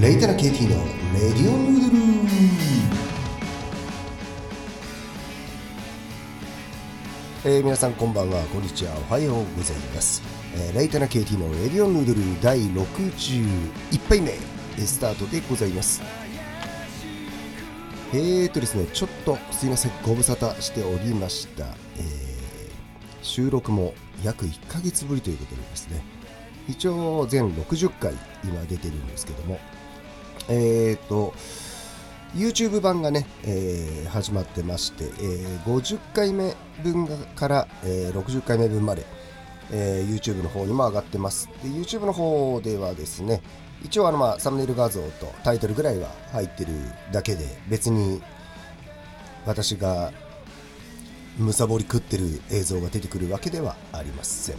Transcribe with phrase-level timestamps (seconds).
[0.00, 1.96] レイタナ KT のレディオヌードル
[7.56, 8.42] えー皆さんこんばんは。
[8.46, 8.96] こんにちは。
[9.08, 10.20] おはようございます、
[10.56, 14.32] えーレイタナ KT のレディオヌードル第61杯目。
[14.32, 16.02] えースタートでございます。
[18.12, 19.92] えーとですねちょっとすいません。
[20.04, 21.66] ご無沙汰しておりました、
[21.98, 22.24] えー
[23.22, 26.02] 収録も約1ヶ月ぶりということでですね。
[26.68, 29.60] 一応全60回今出てるんですけども。
[30.48, 31.32] えっ、と
[32.34, 39.04] YouTube 版がね、えー始まってまして、えー50回目分から、えー60回目分まで、
[39.72, 41.48] えー YouTube の方にも上がってます。
[41.62, 43.42] で YouTube の方ではですね
[43.84, 46.72] 一応あの、まあ、サムネイル画像とタイトルぐらいは入ってる
[47.12, 48.22] だけで別に
[49.46, 50.12] 私が
[51.36, 54.56] むさぼり食ってる映像が出てくるわけではありません。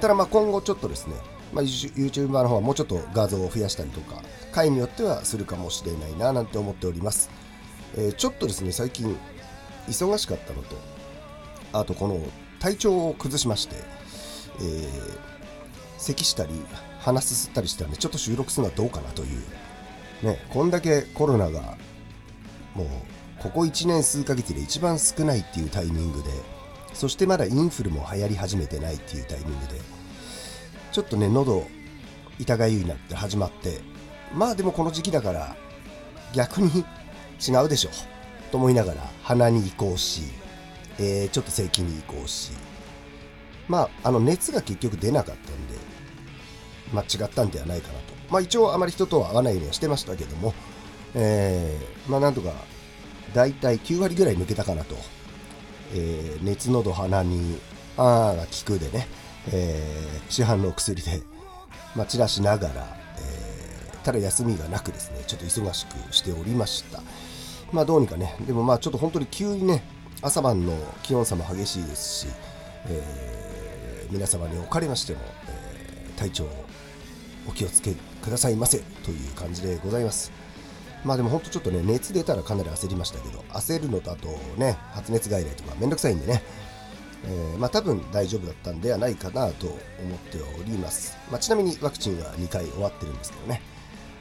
[0.00, 1.14] ただまあ今後ちょっとですね、
[1.56, 7.30] まあ、YouTuber の方はもうちょっと画像を増やしたりとか回によってはするかもしれないななんて思っております、
[7.96, 9.16] えーちょっとですね最近
[9.88, 10.76] 忙しかったのと
[11.72, 12.20] あとこの
[12.60, 13.76] 体調を崩しまして、
[14.60, 15.36] えー
[15.98, 16.52] 咳したり
[17.00, 19.42] 鼻すすったりしたんでちょっと収録するのはどうかなという
[20.22, 21.78] ねこんだけコロナが
[22.74, 22.86] もう
[23.42, 26.30] ここ1年数ヶ月で一番少ないっていうタイミングで
[26.94, 29.80] そしてまだインフルも流行り始めてないっていうタイミングで
[30.96, 31.66] ちょっとね喉
[32.38, 33.80] 痛がゆいなって始まって
[34.34, 35.54] まあでもこの時期だから
[36.32, 36.70] 逆に
[37.38, 37.90] 違うでしょ
[38.50, 40.22] と思いながら鼻に移行し、
[40.98, 42.52] えーちょっと咳に移行し
[43.68, 45.74] まああの熱が結局出なかったんで
[46.94, 48.14] まあ違ったんではないかなと。
[48.30, 50.54] まあ一応あまり人とは会わないようにはしてましたけども
[51.14, 52.54] えーまあなんとか
[53.34, 54.96] 大体9割ぐらい抜けたかなと、
[55.92, 57.58] えー熱のど鼻に
[57.98, 59.06] あーが効くでね、
[59.52, 61.22] えー市販の薬で、
[61.94, 67.02] まあ、散らしながら、えーただ休みがなくですねちょっと忙しくしておりました。
[67.72, 69.82] まあどうにかねでもまあちょっと本当に急にね
[70.22, 72.32] 朝晩の気温差も激しいですし、
[72.88, 76.48] えー皆様におかれましても、えー体調
[77.48, 80.32] お気をつけくださいませという感じでございます。
[81.04, 86.42] まあでも本当ちょっとね、熱出たらかなり焦りましたけど、焦るのとあとね、発熱外来とかめんどくさいんでね、
[87.24, 91.16] えーまあ多分大丈夫だったんではないかなと思っております。
[91.30, 93.62] まあちなみにワクチンは2回終わってるんですけどね。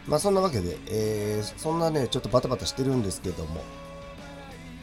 [0.07, 3.61] まあそんなわけで、えーそんなね、ちょっとバタバタしてるんですけども、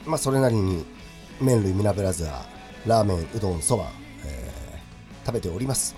[0.07, 0.85] まあそれなりに
[1.41, 3.87] 麺類ミナブラザー、ラーメン、うどん、そば、
[4.27, 4.63] えー
[5.27, 5.95] 食べております。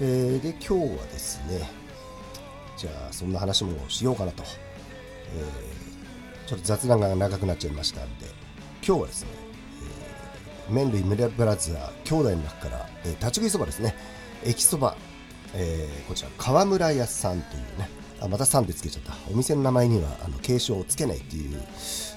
[0.00, 1.68] えーで、今日はですね、
[2.76, 4.42] じゃあそんな話もしようかなと。
[5.34, 5.78] えー
[6.48, 8.24] ちょっと雑談が長くなっちゃいましたんで
[8.82, 9.28] 今日はですね、
[10.68, 13.94] 麺類ミラブラザー兄弟の中から、えー立ち食いそばですね。
[14.44, 14.96] 駅そば、
[15.54, 17.88] えーこちら川村屋さんというね
[18.20, 19.14] あまた3でつけちゃった。
[19.30, 21.58] お店の名前にはあの継承をつけないっていう、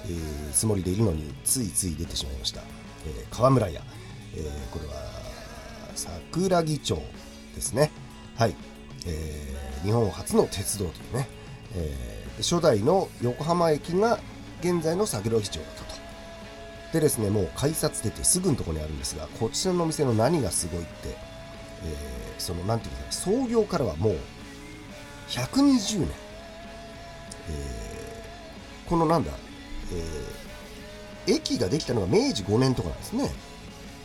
[0.05, 2.61] えーつもりでいるのについつい出てしまいました、
[3.05, 3.81] えー川村屋、
[4.35, 4.93] えーこれは
[5.95, 6.95] 桜木町
[7.55, 7.91] ですね。
[8.35, 8.55] はい、
[9.05, 11.27] えー日本初の鉄道というね、
[11.75, 14.19] えー初代の横浜駅が
[14.61, 15.90] 現在の桜木町だったと。
[16.93, 20.89] でですねもう改札出てすぐのところにあるんですがこちらのお店の何がすごいって、
[21.83, 24.17] えーそのなんていうんですか創業からはもう
[25.29, 26.09] 120年、
[27.49, 29.31] えーこのなんだ、
[29.93, 30.41] えー
[31.27, 33.31] 駅ができたのが明治5年とかなんですね。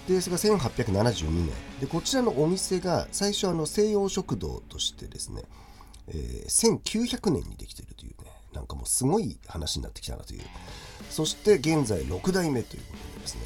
[0.07, 1.51] でそれが1872年。
[1.81, 5.43] でこちらのお店が最初あの西洋食堂としてですね、
[6.09, 10.43] えー1900年にできているというねなんかもうすごい話になってきたなという
[11.11, 13.41] そして現在6代目ということでですね。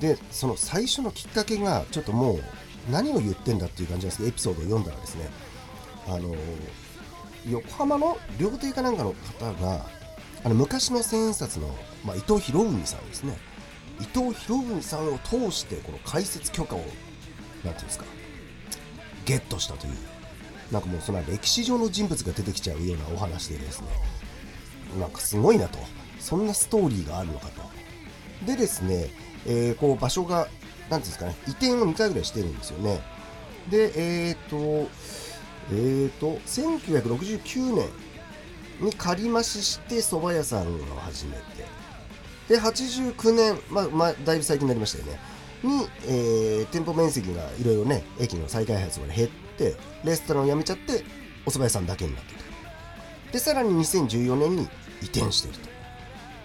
[0.00, 2.42] でその最初のきっかけがちょっともう
[2.90, 5.28] 何を言ってんだっていう感じなんですけどエピソードを読んだらですね
[6.06, 6.34] あの
[7.48, 9.86] 横浜の料亭かなんかの方が
[10.44, 11.68] あの昔の千円札の、
[12.04, 13.36] まあ、伊藤博文さんですね。
[14.00, 16.92] 伊藤博文さんを通してこの開設許可をなんてい
[17.70, 18.04] うんですか
[19.24, 19.94] ゲットしたという
[20.72, 23.88] なんかもうそんな歴史上の人物が出てきちゃうようなお話でですね。
[24.98, 25.78] なんかすごいなと。
[26.20, 27.62] そんなストーリーがあるのかと。
[28.46, 29.10] でですね、
[29.46, 30.48] えーこう場所がなんてい
[30.96, 33.00] うんですかね移転を2回ぐらいしてるんですよね。
[33.70, 33.92] で
[34.28, 34.88] えっ、と
[35.72, 37.88] えっ、と1969年
[38.80, 41.42] に仮増しして蕎麦屋さんを始めて。
[42.48, 45.18] で89年、まあまあ、だいぶ最近になりましたよね。
[45.62, 51.04] に、えー店舗面積がいろいろね駅の再開発まで減ってレストランを辞めちゃって
[51.46, 52.38] お蕎麦屋さんだけになってる
[53.32, 54.68] でさらに2014年に
[55.02, 55.54] 移転してる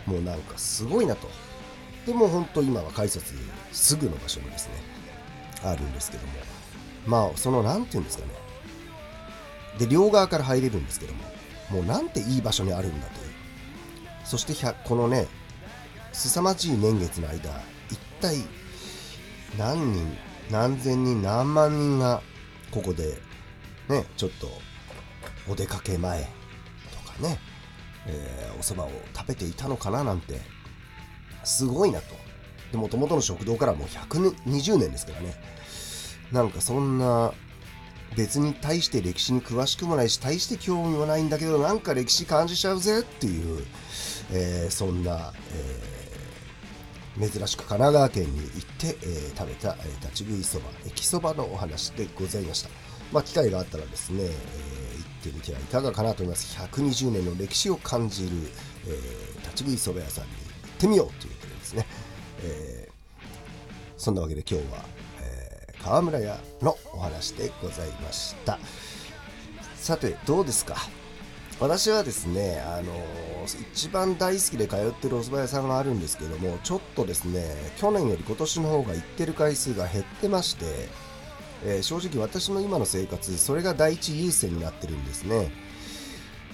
[0.06, 0.12] と。
[0.12, 1.30] もうなんかすごいなと。
[2.06, 3.34] でも本当今は改札
[3.72, 4.74] すぐの場所にですね
[5.64, 6.34] あるんですけども。
[7.06, 8.32] まあそのなんていうんですかね。
[9.78, 11.24] で両側から入れるんですけども。
[11.70, 13.30] もうなんていい場所にあるんだという。
[14.26, 14.54] そして
[14.86, 15.28] このね
[16.12, 18.38] 凄まじい年月の間一体
[19.58, 20.18] 何人
[20.50, 22.22] 何千人何万人が
[22.72, 23.20] ここで
[23.88, 24.48] ねちょっと
[25.48, 27.40] お出かけ前とかね、
[28.08, 30.40] えー、お蕎麦を食べていたのかななんて
[31.44, 32.16] すごいなと。
[32.72, 35.34] でもともとの食堂からもう120年ですからね。
[36.32, 37.34] なんかそんな
[38.16, 43.66] 別に大して歴史に詳しくもないし大して興味もないんだけどなんか歴史感じちゃうぜっていう、
[44.32, 45.34] えー、そんな、
[47.18, 52.70] えー、珍しく神奈川県に行って、えー、食べた、え立ち食いそば駅そばのお話でございました。
[53.12, 56.56] まあ機会があったらですね、えってみてはいかがかなと思います。
[56.58, 58.30] 120年の歴史を感じる、
[58.88, 58.92] え
[59.42, 60.38] 立ち食いそば屋さんに行
[60.68, 61.86] ってみようということですね、
[62.44, 62.90] え
[63.98, 64.84] そんなわけで今日は
[65.84, 68.58] 河村屋のお話でございました。
[69.76, 70.76] さてどうですか？
[71.60, 72.94] 私はですね、あの
[73.74, 77.44] 一番大好きで通ってるお蕎麦屋さんがあるんですけども、ちょっとですね、
[77.78, 80.88] 去年より今年の方が行ってる回数が減ってまして、
[81.66, 85.52] えー、正直私の今の生活、それが第一優先になってるんですね。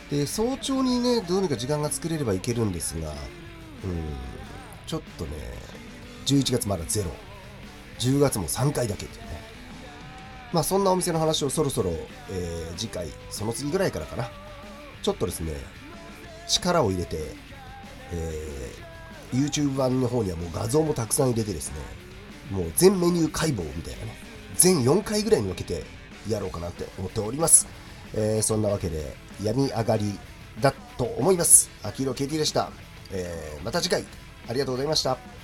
[0.10, 3.16] で、早朝にね、どうにか時間が作れればいけるんですが、うん、
[4.88, 5.32] ちょっとね、
[6.26, 7.12] 11月まだゼロ。
[8.00, 9.42] 10月も3回だけっていうね
[10.54, 11.92] まあそんなお店の話をそろそろ、
[12.30, 14.30] えー、次回その次ぐらいからかな
[15.02, 15.54] ちょっとですね
[16.48, 17.18] 力を入れて、
[18.12, 21.78] えー、YouTube 版の方にはもう画像もたくさん入れてですね
[22.52, 24.25] もう全メニュー解剖みたいなね
[24.58, 25.84] 全4回ぐらいに分けて
[26.30, 27.68] やろうかなって思っております、
[28.14, 30.20] えー、そんなわけで病み上がり
[30.62, 31.70] だと思います。
[31.84, 32.72] 秋色 KT でした、
[33.12, 34.06] えー、また次回。
[34.48, 35.35] ありがとうございました。